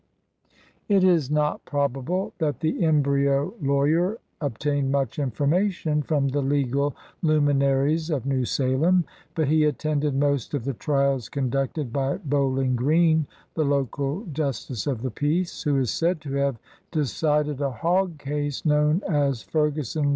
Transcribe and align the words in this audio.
It 0.89 1.03
is 1.03 1.29
not 1.29 1.63
probable 1.63 2.33
that 2.39 2.59
the 2.61 2.83
embryo 2.83 3.53
lawyer 3.61 4.17
ob 4.41 4.57
tained 4.57 4.89
much 4.89 5.19
information 5.19 6.01
from 6.01 6.27
the 6.29 6.41
legal 6.41 6.95
lumi 7.23 7.55
naries 7.55 8.09
of 8.09 8.25
New 8.25 8.43
Salem, 8.43 9.05
but 9.35 9.47
he 9.47 9.63
attended 9.63 10.15
most 10.15 10.55
of 10.55 10.65
the 10.65 10.73
trials 10.73 11.29
conducted 11.29 11.93
by 11.93 12.17
Bowling 12.17 12.75
Green, 12.75 13.27
the 13.53 13.63
local 13.63 14.25
justice 14.33 14.87
of 14.87 15.03
the 15.03 15.11
peace, 15.11 15.61
who 15.61 15.77
is 15.77 15.91
said 15.91 16.19
to 16.21 16.33
have 16.33 16.57
decided 16.89 17.61
a 17.61 17.69
hog 17.69 18.17
case 18.17 18.65
known 18.65 19.03
as 19.07 19.43
Ferguson 19.43 20.05
v. 20.05 20.09